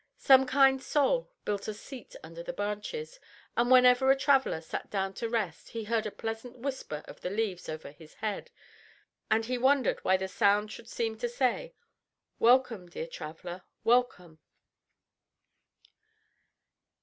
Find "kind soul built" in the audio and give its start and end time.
0.47-1.67